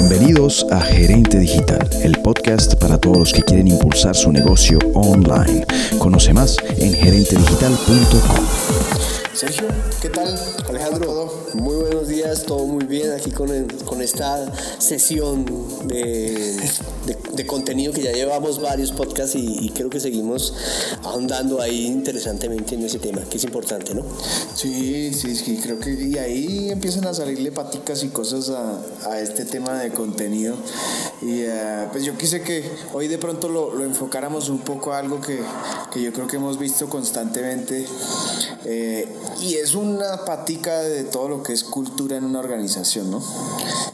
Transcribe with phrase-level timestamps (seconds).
[0.00, 5.66] Bienvenidos a Gerente Digital, el podcast para todos los que quieren impulsar su negocio online.
[5.98, 8.46] Conoce más en gerentedigital.com.
[9.34, 9.66] Sergio,
[10.00, 10.34] ¿qué tal?
[10.70, 13.48] Alejandro, muy buenos días, todo muy bien aquí con,
[13.84, 14.46] con esta
[14.78, 15.44] sesión
[15.88, 16.56] de,
[17.34, 20.54] de, contenido que ya llevamos varios podcasts y, creo que seguimos
[21.02, 24.04] ahondando ahí interesantemente en ese tema, que es importante, ¿no?
[24.54, 28.80] Sí, sí, sí, creo que y ahí empiezan a salirle paticas y cosas a,
[29.10, 30.54] a este tema de contenido
[31.22, 34.98] y uh, pues yo quise que hoy de pronto lo, lo enfocáramos un poco a
[34.98, 35.40] algo que,
[35.92, 37.86] que, yo creo que hemos visto constantemente
[38.64, 39.06] eh,
[39.42, 43.22] y es una patica de todo lo que es cultura en una organización, ¿no?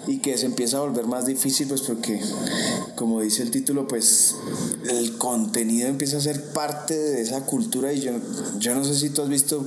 [0.06, 2.20] Y que se empieza a volver más difícil, pues porque,
[2.96, 4.34] como dice el título, pues
[4.88, 8.12] el contenido empieza a ser parte de esa cultura y yo,
[8.58, 9.64] yo no sé si tú has visto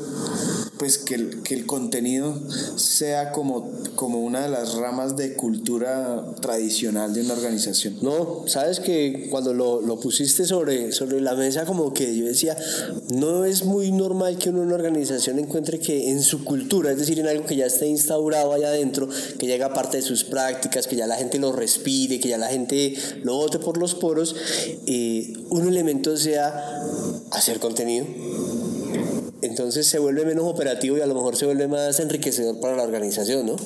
[0.79, 2.33] pues que el, que el contenido
[2.77, 7.97] sea como, como una de las ramas de cultura tradicional de una organización.
[8.01, 12.57] No, sabes que cuando lo, lo pusiste sobre, sobre la mesa como que yo decía,
[13.13, 17.27] no es muy normal que una organización encuentre que en su cultura, es decir, en
[17.27, 21.07] algo que ya está instaurado allá adentro, que llega parte de sus prácticas, que ya
[21.07, 24.35] la gente lo respire, que ya la gente lo bote por los poros,
[24.87, 26.83] eh, un elemento sea
[27.31, 28.05] hacer contenido
[29.59, 32.83] entonces se vuelve menos operativo y a lo mejor se vuelve más enriquecedor para la
[32.83, 33.57] organización, ¿no?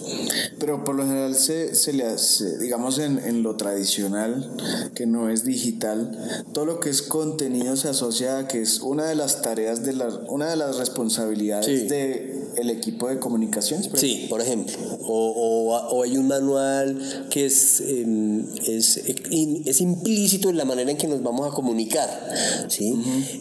[0.57, 4.55] Pero por lo general se, se le hace, digamos en, en, lo tradicional,
[4.95, 9.05] que no es digital, todo lo que es contenido se asocia a que es una
[9.05, 13.89] de las tareas, de la, una de las responsabilidades de el equipo de comunicaciones.
[13.95, 14.75] Sí, por ejemplo.
[15.01, 20.97] O, o, hay un manual que es, em, es, es, implícito en la manera en
[20.97, 22.09] que nos vamos a comunicar.
[22.67, 22.93] ¿sí?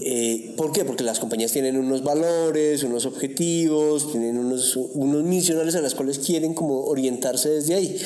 [0.03, 0.85] Eh, ¿Por qué?
[0.85, 2.42] Porque las compañías tienen unos valores,
[2.85, 7.97] unos objetivos, tienen unos, unos misionales a las cuales quieren como orientarse desde ahí.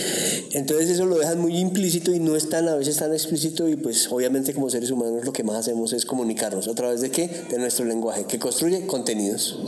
[0.52, 3.76] Entonces eso lo dejan muy implícito y no es tan, a veces tan explícito y
[3.76, 6.68] pues obviamente como seres humanos lo que más hacemos es comunicarnos.
[6.68, 7.28] ¿A través de qué?
[7.50, 9.58] De nuestro lenguaje, que construye contenidos.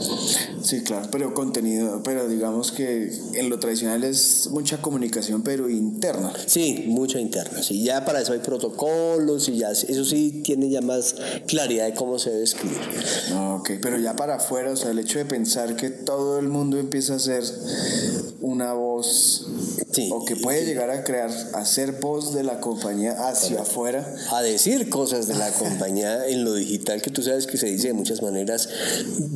[0.63, 6.33] Sí, claro, pero contenido, pero digamos que en lo tradicional es mucha comunicación, pero interna.
[6.45, 7.63] Sí, mucha interna.
[7.63, 11.15] Sí, ya para eso hay protocolos y ya eso sí tiene ya más
[11.47, 12.77] claridad de cómo se debe escribir.
[13.35, 16.77] ok, pero ya para afuera, o sea, el hecho de pensar que todo el mundo
[16.77, 17.43] empieza a ser
[18.41, 19.47] una voz
[20.11, 24.15] o que puede llegar a crear, a ser voz de la compañía hacia afuera.
[24.31, 27.87] A decir cosas de la compañía en lo digital, que tú sabes que se dice
[27.87, 28.69] de muchas maneras.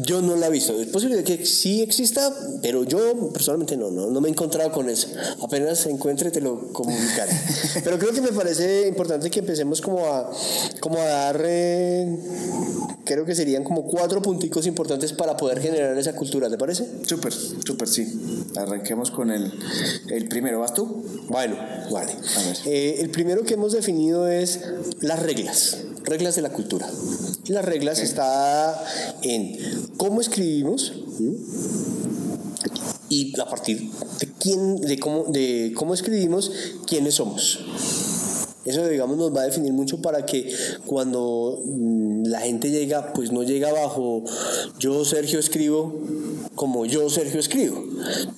[0.05, 0.79] Yo no la he visto.
[0.79, 4.89] Es posible que sí exista, pero yo personalmente no, no, no me he encontrado con
[4.89, 5.07] eso.
[5.41, 7.31] Apenas se encuentre te lo comunicaré.
[7.83, 10.29] pero creo que me parece importante que empecemos como a,
[10.79, 12.17] como a dar, eh,
[13.05, 16.87] creo que serían como cuatro punticos importantes para poder generar esa cultura, ¿te parece?
[17.05, 18.45] Súper, súper, sí.
[18.55, 19.51] Arranquemos con el,
[20.09, 21.03] el primero, ¿vas tú?
[21.29, 21.55] Bueno,
[21.91, 22.15] vale.
[22.65, 24.61] Eh, el primero que hemos definido es
[25.01, 26.89] las reglas, reglas de la cultura.
[27.47, 28.83] Las reglas está
[29.21, 29.57] en
[29.97, 30.93] cómo escribimos,
[33.09, 36.51] y a partir de quién, de cómo, de cómo escribimos,
[36.87, 37.59] quiénes somos.
[38.65, 40.53] Eso, digamos, nos va a definir mucho para que
[40.85, 44.23] cuando mm, la gente llega, pues no llega bajo
[44.79, 45.99] yo, Sergio, escribo
[46.55, 47.83] como yo, Sergio, escribo.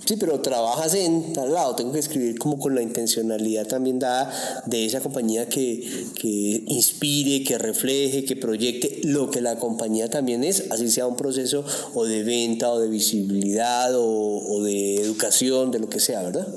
[0.06, 4.32] Sí, pero trabajas en tal lado, tengo que escribir como con la intencionalidad también dada
[4.66, 10.44] de esa compañía que, que inspire, que refleje, que proyecte lo que la compañía también
[10.44, 15.72] es, así sea un proceso o de venta o de visibilidad o, o de educación,
[15.72, 16.48] de lo que sea, ¿verdad?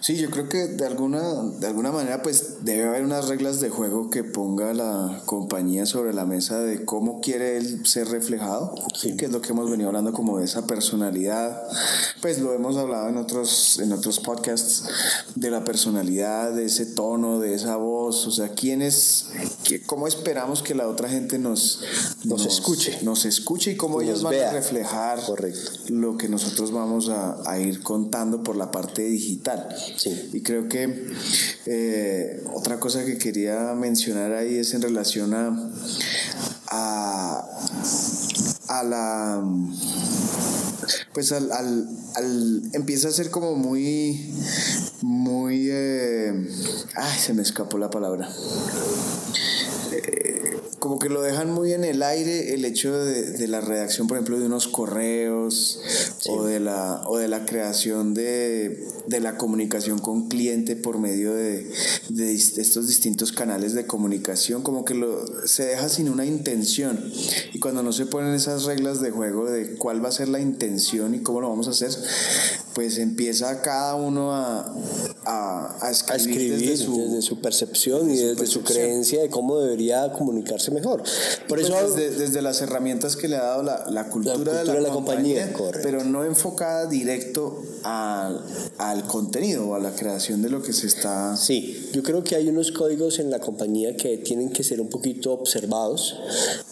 [0.00, 3.70] Sí, yo creo que de alguna, de alguna manera pues debe haber unas reglas de
[3.70, 9.16] juego que ponga la compañía sobre la mesa de cómo quiere él ser reflejado, sí.
[9.16, 11.58] que es lo que hemos venido hablando como de esa personalidad,
[12.20, 14.84] pues lo hemos hablado en otros, en otros podcasts,
[15.34, 19.30] de la personalidad, de ese tono, de esa voz, o sea, quién es,
[19.86, 21.80] cómo esperamos que la otra gente nos,
[22.24, 22.98] nos, escuche.
[23.00, 25.70] Nos escuche y cómo ellos van a reflejar Correcto.
[25.88, 29.74] lo que nosotros vamos a, a, ir contando por la parte digital.
[29.96, 30.28] Sí.
[30.34, 31.06] Y creo que
[31.64, 35.70] eh, otra cosa que quería mencionar ahí es en relación a,
[36.68, 37.44] a,
[38.68, 39.42] a la
[41.12, 44.32] pues al, al, al, empieza a ser como muy
[45.02, 46.32] muy eh,
[46.94, 48.28] ay se me escapó la palabra.
[49.92, 54.06] Eh, como que lo dejan muy en el aire el hecho de, de la redacción,
[54.06, 55.80] por ejemplo, de unos correos
[56.28, 61.34] o, de la, o de la creación de, de la comunicación con cliente por medio
[61.34, 61.70] de,
[62.08, 67.12] de estos distintos canales de comunicación, como que lo, se deja sin una intención.
[67.52, 70.40] Y cuando no se ponen esas reglas de juego de cuál va a ser la
[70.40, 71.90] intención y cómo lo vamos a hacer,
[72.74, 74.72] pues empieza cada uno a,
[75.24, 81.02] a, escribir, desde, su, percepción y desde su creencia de cómo debería comunicarse mejor.
[81.48, 84.90] Por pues eso desde, las herramientas que le ha dado la, la cultura, de la,
[84.90, 85.52] compañía,
[85.82, 88.44] pero no enfocada directo al,
[88.78, 91.36] al contenido o a la creación de lo que se está...
[91.36, 94.88] Sí, yo creo que hay unos códigos en la compañía que tienen que ser un
[94.88, 96.16] poquito observados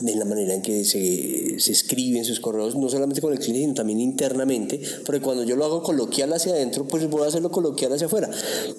[0.06, 3.56] en la manera en que se, se escriben sus correos, no solamente con el cliente,
[3.56, 7.50] sino también internamente, porque cuando yo lo hago coloquial hacia adentro, pues voy a hacerlo
[7.50, 8.30] coloquial hacia afuera.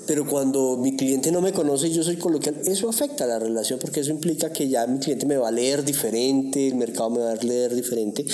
[0.05, 3.79] Pero cuando mi cliente no me conoce y yo soy coloquial, eso afecta la relación
[3.79, 7.19] porque eso implica que ya mi cliente me va a leer diferente, el mercado me
[7.19, 8.25] va a leer diferente.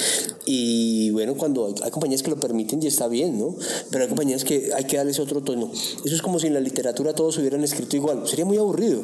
[0.45, 3.55] Y bueno, cuando hay, compañías que lo permiten y está bien, ¿no?
[3.89, 5.71] Pero hay compañías que hay que darles otro tono.
[5.73, 8.27] Eso es como si en la literatura todos hubieran escrito igual.
[8.27, 9.01] Sería muy aburrido,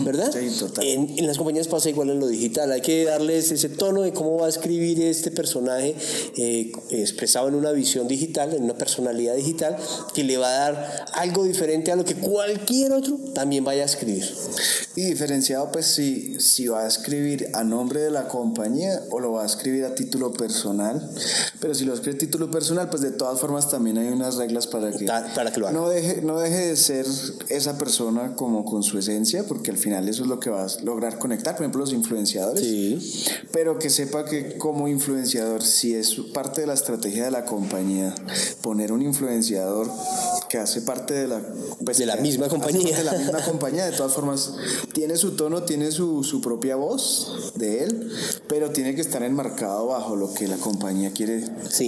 [0.00, 0.30] ¿verdad?
[0.40, 0.86] Sí, total.
[0.86, 2.72] En, en las compañías pasa igual en lo digital.
[2.72, 5.94] Hay que darles ese tono de cómo va a escribir este personaje
[6.36, 9.76] eh, expresado en una visión digital, en una personalidad digital,
[10.14, 13.86] que le va a dar algo diferente a lo que cualquier otro también vaya a
[13.86, 14.24] escribir.
[14.96, 19.32] Y diferenciado, pues si, si va a escribir a nombre de la compañía o lo
[19.32, 21.10] va a escribir a título personal.
[21.60, 24.66] Pero si lo escribe a título personal, pues de todas formas también hay unas reglas
[24.66, 25.78] para que, para que lo haga.
[25.78, 27.06] No, deje, no deje de ser
[27.48, 30.68] esa persona como con su esencia, porque al final eso es lo que va a
[30.82, 32.62] lograr conectar, por ejemplo, los influenciadores.
[32.62, 33.24] Sí.
[33.52, 38.14] Pero que sepa que como influenciador, si es parte de la estrategia de la compañía,
[38.62, 39.90] poner un influenciador
[40.50, 41.40] que hace parte de la,
[41.84, 42.98] pues, de la misma compañía.
[42.98, 44.54] De la misma compañía, de todas formas,
[44.92, 48.10] tiene su tono, tiene su, su propia voz de él,
[48.48, 51.44] pero tiene que estar enmarcado bajo lo que la compañía quiere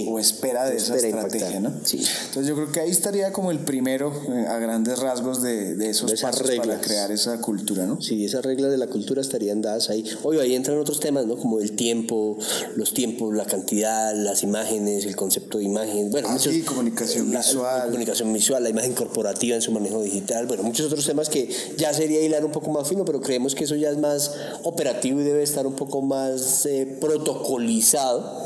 [0.07, 1.69] o espera de esa estrategia, ¿no?
[1.69, 5.89] Entonces yo creo que ahí estaría como el primero eh, a grandes rasgos de, de
[5.89, 8.01] esos pasos para crear esa cultura, ¿no?
[8.01, 10.05] Sí, esas reglas de la cultura estarían dadas ahí.
[10.23, 11.35] Oye, ahí entran otros temas, ¿no?
[11.35, 12.37] Como el tiempo,
[12.77, 17.87] los tiempos, la cantidad, las imágenes, el concepto de imagen, bueno, ah, sí, comunicación visual.
[17.87, 21.93] comunicación visual, la imagen corporativa en su manejo digital, bueno, muchos otros temas que ya
[21.93, 24.31] sería hilar un poco más fino, pero creemos que eso ya es más
[24.63, 28.41] operativo y debe estar un poco más eh, protocolizado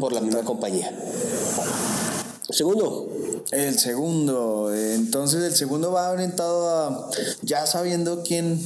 [0.00, 0.92] por la misma compañía.
[2.50, 3.08] Segundo.
[3.50, 7.10] El segundo, entonces el segundo va orientado a
[7.42, 8.58] ya sabiendo quién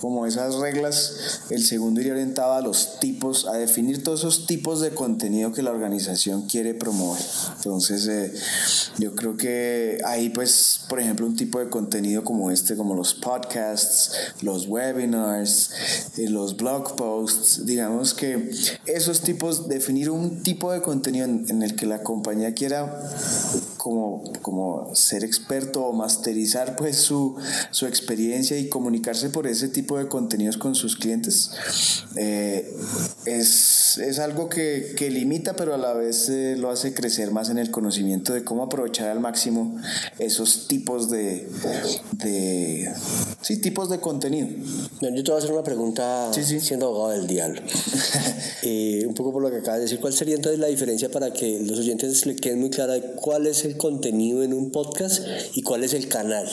[0.00, 4.80] como esas reglas, el segundo iría orientado a los tipos, a definir todos esos tipos
[4.80, 7.22] de contenido que la organización quiere promover.
[7.56, 8.32] Entonces, eh,
[8.98, 13.14] yo creo que ahí, pues, por ejemplo, un tipo de contenido como este, como los
[13.14, 14.12] podcasts,
[14.42, 15.70] los webinars,
[16.16, 18.50] eh, los blog posts, digamos que
[18.86, 23.00] esos tipos, definir un tipo de contenido en, el que la compañía quiera
[23.78, 27.36] como, como ser experto o masterizar pues su,
[27.70, 31.52] su experiencia y comunicarse por ese tipo de contenidos con sus clientes
[32.16, 32.70] eh,
[33.24, 37.48] es, es, algo que, que, limita, pero a la vez eh, lo hace crecer más
[37.48, 39.80] en el conocimiento de cómo aprovechar al máximo
[40.18, 41.48] esos tipos de,
[42.14, 42.92] de
[43.40, 44.48] sí, tipos de contenido.
[45.00, 47.62] Yo te voy a hacer una pregunta siendo abogado del diablo.
[48.62, 51.32] Eh, un poco por lo que acabas de decir, ¿cuál sería entonces la diferencia para
[51.32, 55.22] que los oyentes le queden muy clara cuál es el contenido en un podcast
[55.54, 56.46] y cuál es el canal?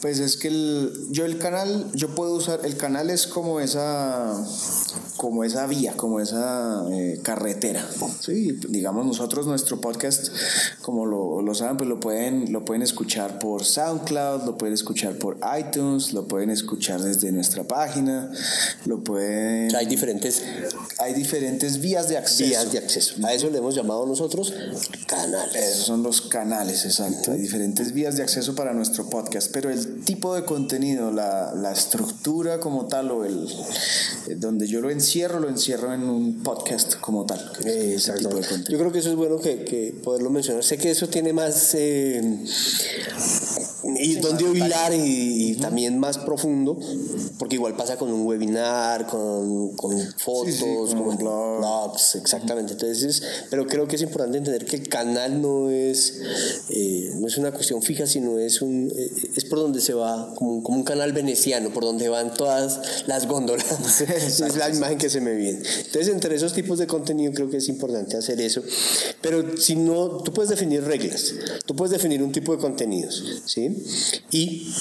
[0.00, 4.34] Pues es que el, yo el canal, yo puedo usar, el canal es como esa,
[5.24, 7.82] como esa vía, como esa eh, carretera.
[8.20, 10.28] Sí, digamos nosotros nuestro podcast,
[10.82, 15.14] como lo, lo, saben, pues lo pueden, lo pueden escuchar por SoundCloud, lo pueden escuchar
[15.14, 18.30] por iTunes, lo pueden escuchar desde nuestra página,
[18.84, 19.74] lo pueden...
[19.74, 20.42] Hay diferentes...
[20.98, 22.50] Hay diferentes vías de acceso.
[22.50, 23.14] Vías de acceso.
[23.26, 24.52] A eso le hemos llamado nosotros
[25.06, 25.54] canales.
[25.54, 27.32] Esos son los canales, exacto.
[27.32, 31.72] Hay diferentes vías de acceso para nuestro podcast, pero el tipo de contenido, la, la
[31.72, 33.48] estructura como tal o el
[34.28, 37.52] eh, donde yo lo encierro, lo encierro en un podcast como tal.
[37.64, 38.30] Exacto.
[38.68, 40.64] Yo creo que eso es bueno que, que poderlo mencionar.
[40.64, 42.20] Sé que eso tiene más eh,
[43.96, 46.78] y donde hilar y, también más profundo,
[47.38, 52.72] porque igual pasa con un webinar, con, con fotos, con blogs, exactamente.
[52.72, 56.20] Entonces, pero creo que es importante entender que el canal no es,
[56.70, 58.92] eh, no es una cuestión fija, sino es un
[59.36, 63.26] es por donde se va, como, como un canal veneciano, por donde van todas las
[63.26, 64.00] góndolas.
[64.00, 65.58] es la imagen que se me viene.
[65.58, 68.62] Entonces, entre esos tipos de contenido creo que es importante hacer eso.
[69.20, 71.34] Pero si no, tú puedes definir reglas,
[71.66, 73.73] tú puedes definir un tipo de contenidos, ¿sí?
[74.30, 74.72] Y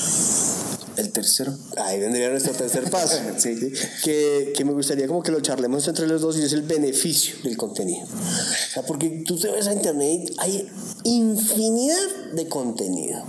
[0.97, 1.53] el tercero.
[1.77, 3.17] Ahí vendría nuestro tercer paso.
[3.37, 3.55] sí.
[4.03, 7.35] que, que, me gustaría como que lo charlemos entre los dos y es el beneficio
[7.43, 8.05] del contenido.
[8.05, 10.69] O sea, porque tú te ves a internet hay
[11.03, 13.23] infinidad de contenido.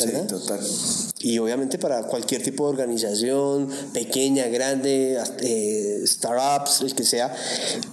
[0.00, 0.22] ¿verdad?
[0.22, 0.60] Sí, total.
[1.20, 7.34] Y obviamente para cualquier tipo de organización, pequeña, grande, eh, startups, el que sea,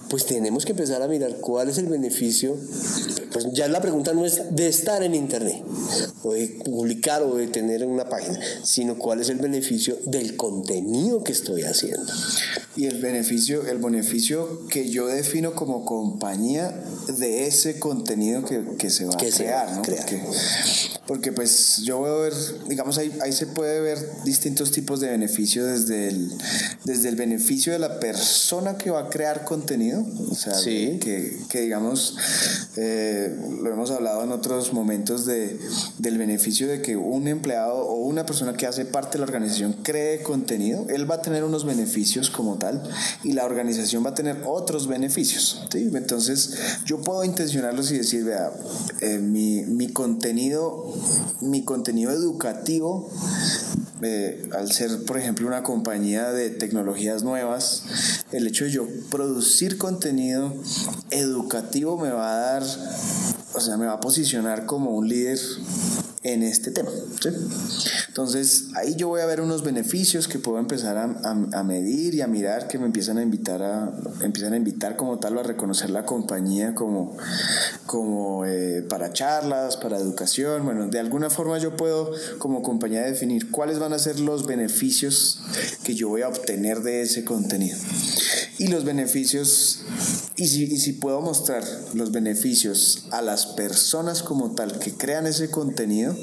[0.08, 2.56] pues tenemos que empezar a mirar cuál es el beneficio.
[3.32, 5.62] Pues ya la pregunta no es de estar en Internet,
[6.22, 11.24] o de publicar o de tener una página, sino cuál es el beneficio del contenido
[11.24, 12.12] que estoy haciendo.
[12.76, 18.90] Y el beneficio, el beneficio que yo defino como compañía de ese contenido que, que
[18.90, 19.82] se va a crear, ¿no?
[19.82, 20.04] Crear.
[20.04, 20.22] Porque,
[21.06, 22.34] porque pues yo voy a ver,
[22.68, 26.32] digamos, ahí, ahí se puede ver distintos tipos de beneficio desde el,
[26.84, 30.98] desde el beneficio de la persona que va a crear contenido, o sea, Sí.
[31.00, 32.16] que, que digamos,
[32.76, 35.58] eh, lo hemos hablado en otros momentos de,
[35.98, 39.74] del beneficio de que un empleado o una persona que hace parte de la organización
[39.82, 42.82] cree contenido, él va a tener unos beneficios como tal
[43.24, 45.66] y la organización va a tener otros beneficios.
[45.72, 45.90] ¿sí?
[45.94, 46.54] Entonces
[46.84, 48.50] yo puedo intencionarlos y decir, vea,
[49.00, 50.92] eh, mi, mi contenido,
[51.40, 53.05] mi contenido educativo
[54.02, 57.84] eh, al ser, por ejemplo, una compañía de tecnologías nuevas,
[58.32, 60.52] el hecho de yo producir contenido
[61.10, 62.62] educativo me va a dar,
[63.54, 65.38] o sea, me va a posicionar como un líder
[66.26, 66.90] en este tema.
[68.08, 71.04] Entonces, ahí yo voy a ver unos beneficios que puedo empezar a,
[71.52, 73.92] a, medir y a mirar que me empiezan a invitar a,
[74.22, 77.16] empiezan a invitar como tal a reconocer la compañía como,
[77.86, 80.64] como eh, para charlas, para educación.
[80.64, 85.40] Bueno, de alguna forma yo puedo como compañía definir cuáles van a ser los beneficios
[85.84, 87.78] que yo voy a obtener de ese contenido.
[88.58, 89.82] Y los beneficios,
[90.38, 91.64] y si, puedo mostrar
[91.94, 96.14] los beneficios a las personas como tal que crean ese contenido,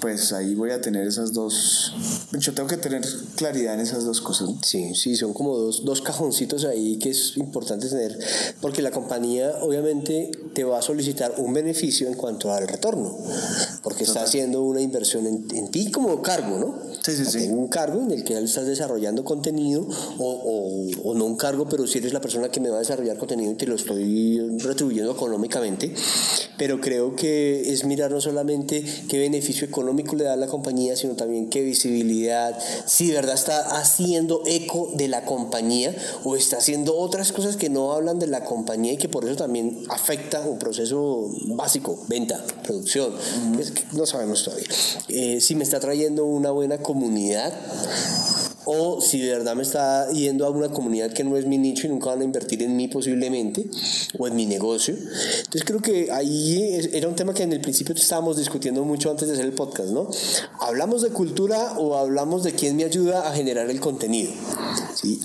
[0.00, 1.92] pues ahí voy a tener esas dos.
[2.38, 4.50] Yo tengo que tener claridad en esas dos cosas.
[4.62, 8.16] Sí, sí, son como dos, dos cajoncitos ahí que es importante tener,
[8.60, 13.18] porque la compañía obviamente te va a solicitar un beneficio en cuanto al retorno,
[13.82, 14.16] porque Total.
[14.16, 16.74] está haciendo una inversión en, en, ti como cargo, ¿no?
[17.02, 17.38] Sí, sí, sí.
[17.38, 19.86] Tengo un cargo en el que estás desarrollando contenido,
[20.18, 22.80] o, o, o no un cargo, pero si eres la persona que me va a
[22.80, 25.94] desarrollar contenido y te lo estoy retribuyendo económicamente,
[26.56, 30.96] pero creo que es mirar no solamente qué beneficio económico le da a la compañía,
[30.96, 35.94] sino también qué visibilidad, si de verdad está haciendo eco de la compañía
[36.24, 39.36] o está haciendo otras cosas que no hablan de la compañía y que por eso
[39.36, 43.67] también afecta un proceso básico, venta, producción, uh -huh.
[43.68, 44.66] Es que no sabemos todavía.
[45.08, 47.52] Eh, si me está trayendo una buena comunidad
[48.70, 51.86] o si de verdad me está yendo a una comunidad que no es mi nicho
[51.86, 53.64] y nunca van a invertir en mí posiblemente
[54.18, 54.94] o en mi negocio.
[54.94, 59.26] Entonces creo que ahí era un tema que en el principio estábamos discutiendo mucho antes
[59.26, 60.10] de hacer el podcast, ¿no?
[60.60, 64.32] ¿Hablamos de cultura o hablamos de quién me ayuda a generar el contenido?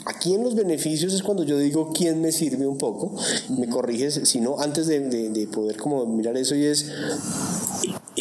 [0.06, 3.14] Aquí en los beneficios es cuando yo digo quién me sirve un poco,
[3.50, 6.86] me corriges, si no, antes de, de, de poder como mirar eso y es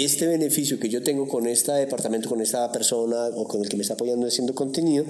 [0.04, 3.76] este beneficio que yo tengo con este departamento, con esta persona o con el que
[3.76, 5.04] me está apoyando haciendo contenido,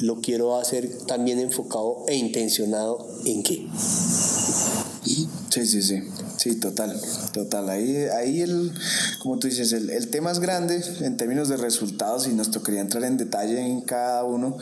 [0.00, 3.66] lo quiero hacer también enfocado e intencionado en qué.
[5.50, 6.02] Sí, sí, sí,
[6.36, 7.00] sí, total,
[7.32, 7.70] total.
[7.70, 8.72] Ahí, ahí el,
[9.22, 12.80] como tú dices, el, el tema es grande en términos de resultados y nos tocaría
[12.80, 14.58] entrar en detalle en cada uno,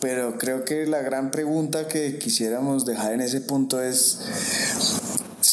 [0.00, 4.18] pero creo que la gran pregunta que quisiéramos dejar en ese punto es,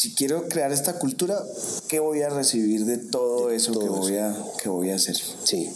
[0.04, 1.42] si quiero crear esta cultura,
[1.88, 5.16] ¿qué voy a recibir de todo eso todo que, voy a, que voy a hacer?
[5.44, 5.70] Sí.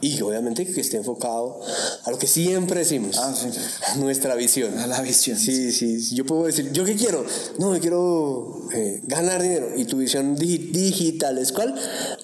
[0.00, 1.60] Y obviamente que esté enfocado
[2.04, 3.48] a lo que siempre decimos, ah, sí.
[3.86, 4.78] a nuestra visión.
[4.78, 5.38] A la visión.
[5.38, 6.14] Sí, sí.
[6.14, 7.24] Yo puedo decir, ¿yo qué quiero?
[7.58, 9.68] No, yo quiero eh, ganar dinero.
[9.76, 11.74] ¿Y tu visión dig digital es cuál?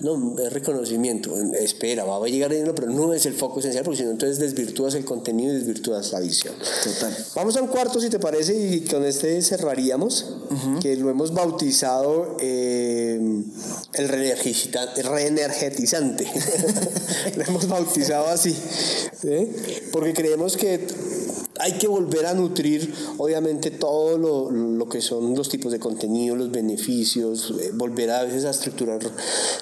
[0.01, 1.35] No, es reconocimiento.
[1.55, 4.39] Espera, va a llegar dinero, pero no es el foco esencial, porque si no, entonces
[4.39, 6.55] desvirtúas el contenido y desvirtúas la visión.
[6.83, 7.15] Total.
[7.35, 10.79] Vamos a un cuarto, si te parece, y con este cerraríamos, uh -huh.
[10.81, 13.21] que lo hemos bautizado eh,
[13.95, 16.27] el reenergetizante.
[17.37, 18.53] lo hemos bautizado así,
[19.21, 19.51] ¿sí?
[19.93, 20.81] porque creemos que
[21.67, 26.37] hay que volver a nutrir, obviamente, todo lo, lo, que son los tipos de contenido,
[26.37, 29.01] los beneficios, eh, volver a veces a estructurar,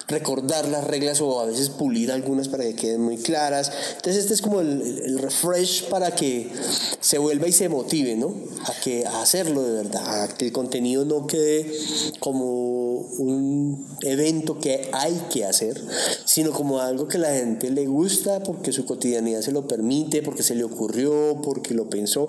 [0.07, 3.71] recordar las reglas o a veces pulir algunas para que queden muy claras.
[3.95, 6.51] Entonces, este es como el, el refresh para que
[6.99, 8.35] se vuelva y se motive, ¿no?
[8.65, 11.71] A, que, a hacerlo de verdad, a que el contenido no quede
[12.19, 15.81] como un evento que hay que hacer,
[16.25, 20.43] sino como algo que la gente le gusta porque su cotidianidad se lo permite, porque
[20.43, 22.27] se le ocurrió, porque lo pensó.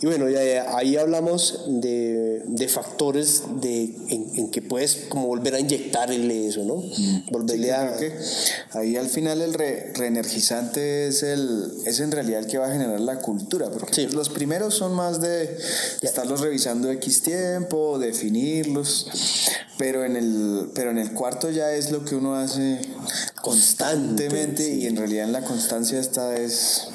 [0.00, 5.60] Y bueno, ya, ahí hablamos de, de factores de, en, que puedes como volver a
[5.60, 6.76] inyectarle eso, ¿no?
[6.76, 7.30] Mm.
[7.30, 7.96] Volverle a...
[8.72, 13.00] ahí al final el reenergizante es, el, es en realidad el que va a generar
[13.00, 15.56] la cultura, porque pues los primeros son más de
[16.02, 19.08] estarlos revisando X tiempo, definirlos,
[19.78, 22.80] pero en el, pero en el cuarto ya es lo que uno hace
[23.42, 26.88] constantemente y en realidad en la constancia esta es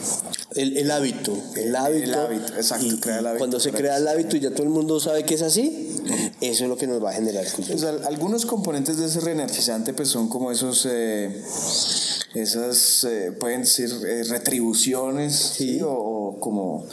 [0.55, 2.03] el, el hábito el hábito.
[2.03, 4.99] El hábito exacto el hábito cuando se crea el hábito y ya todo el mundo
[4.99, 5.95] sabe que es así
[6.41, 10.09] eso es lo que nos va a generar pues, algunos componentes de ese reenergizante pues
[10.09, 11.41] son como esos eh,
[12.33, 15.79] esas eh, pueden ser eh, retribuciones ¿sí?
[15.83, 16.85] o, como,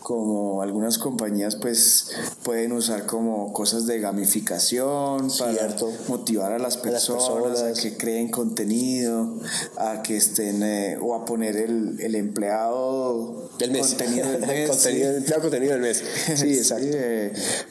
[0.00, 2.10] como algunas compañías pues
[2.42, 5.76] pueden usar como cosas de gamificación para
[6.08, 9.34] motivar a las personas, a, que creen contenido,
[9.76, 13.88] a que estén eh, o a poner el, el empleado del mes.
[13.88, 14.70] Contenido del mes.
[14.70, 16.04] contenido, contenido del mes.
[16.34, 16.86] Sí, exacto.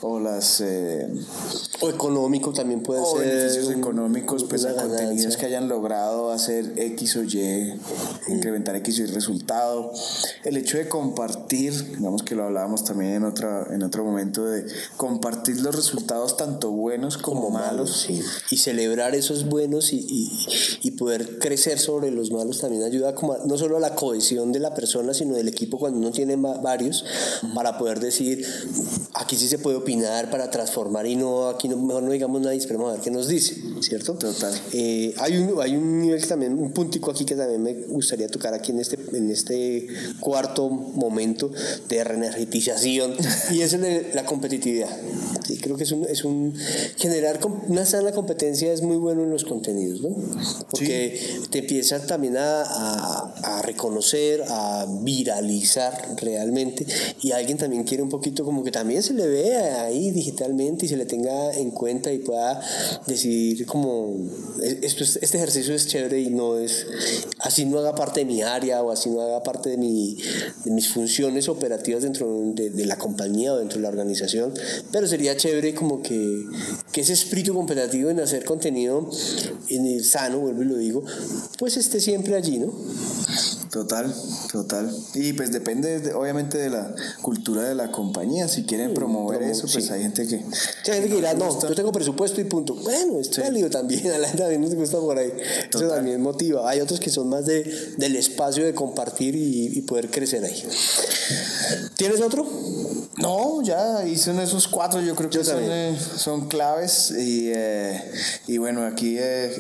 [0.02, 0.64] o las
[1.82, 3.28] o económico también puede o ser.
[3.28, 7.74] beneficios económicos, pues a contenidos que hayan logrado hacer X o Y,
[8.28, 9.92] incrementar X o Y resultado.
[10.44, 14.66] El hecho de compartir, digamos que lo hablábamos también en, otra, en otro momento, de
[14.98, 18.08] compartir los resultados tanto buenos como, malos.
[18.50, 20.32] Y celebrar esos buenos y, y,
[20.82, 24.60] y, poder crecer sobre los malos también ayuda como no solo a la cohesión de
[24.60, 27.06] la persona, sino del equipo cuando uno tiene varios,
[27.54, 28.46] para poder decir,
[29.14, 32.56] aquí sí se puede opinar para transformar y no, aquí no, mejor no digamos nada
[32.56, 34.14] y esperemos a ver qué nos dice, ¿cierto?
[34.14, 34.54] Total.
[34.72, 38.54] Eh, hay, un, hay un nivel también, un puntico aquí que también me gustaría tocar
[38.54, 39.88] aquí en este, en este
[40.20, 40.70] cuarto
[41.04, 41.52] momento
[41.90, 43.16] de reenergetización
[43.52, 44.90] y es de la competitividad.
[45.46, 46.54] Sí, creo que es un, es un
[46.98, 50.10] generar una sana competencia es muy bueno en los contenidos, ¿no?
[50.72, 51.20] Porque
[51.50, 56.86] te empieza también a, a, a, reconocer, a viralizar realmente
[57.22, 60.90] y alguien también quiere un poquito como que también se le vea ahí digitalmente y
[60.90, 62.62] se le tenga en cuenta y pueda
[63.06, 64.16] decidir como
[64.62, 66.86] esto, este ejercicio es chévere y no es
[67.40, 70.18] así no haga parte de mi área o así no haga parte de, mi,
[70.64, 74.54] de mis funciones operativas dentro de, de, la compañía o dentro de la organización,
[74.92, 76.46] pero sería chévere como que,
[76.92, 79.10] que ese espíritu competitivo en hacer contenido
[79.70, 81.04] en el sano, vuelvo y lo digo,
[81.58, 82.74] pues esté siempre allí, ¿no?
[83.74, 84.14] Total,
[84.52, 84.96] total.
[85.16, 88.48] Y pues depende obviamente de la cultura de la compañía.
[88.48, 90.36] Si quieren promover eso, pues hay gente que...
[90.36, 92.76] Hay gente que dirá, no, yo tengo presupuesto y punto.
[92.76, 95.34] Bueno, es válido también, a la gente también nos gusta por ahí.
[95.74, 96.70] Eso también motiva.
[96.70, 97.64] Hay otros que son más de,
[97.98, 100.64] del espacio de compartir y, poder crecer ahí.
[101.96, 102.48] ¿Tienes otro?
[103.18, 107.12] No, ya hice esos cuatro, yo creo que son, eh, son, claves.
[107.12, 108.02] Y, eh,
[108.48, 109.54] y bueno, aquí eh,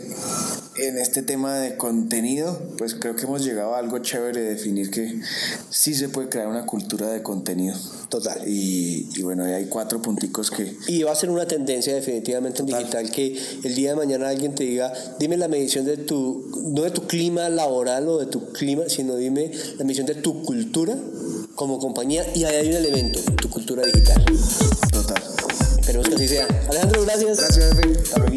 [0.77, 4.89] en este tema de contenido, pues creo que hemos llegado a algo chévere de definir
[4.89, 5.21] que
[5.69, 7.75] sí se puede crear una cultura de contenido.
[8.09, 8.41] Total.
[8.47, 10.75] Y, y bueno, hay cuatro punticos que...
[10.87, 14.55] Y va a ser una tendencia definitivamente en digital que el día de mañana alguien
[14.55, 18.51] te diga, dime la medición de tu, no de tu clima laboral o de tu
[18.51, 20.97] clima, sino dime la medición de tu cultura
[21.55, 24.23] como compañía y ahí hay un elemento, tu cultura digital.
[24.91, 25.23] Total.
[25.79, 26.47] Esperemos que así sea.
[26.69, 27.39] Alejandro, gracias.
[27.39, 27.99] Gracias, Efe.
[28.01, 28.33] Hasta luego.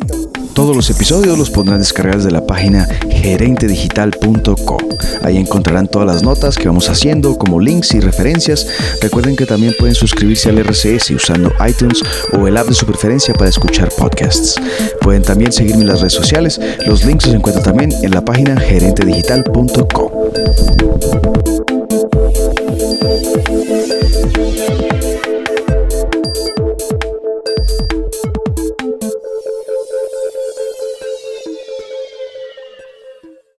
[0.52, 4.79] Todos los episodios los podrán descargar de la página gerentedigital.co.
[5.22, 8.66] Ahí encontrarán todas las notas que vamos haciendo, como links y referencias.
[9.02, 12.02] Recuerden que también pueden suscribirse al RCS usando iTunes
[12.33, 14.55] o el app de su preferencia para escuchar podcasts.
[15.02, 16.59] Pueden también seguirme en las redes sociales.
[16.87, 21.55] Los links los encuentran también en la página gerentedigital.co.